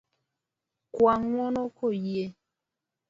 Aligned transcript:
Kwa 0.93 1.13
ng'uono 1.23 1.61
koyie. 1.77 2.25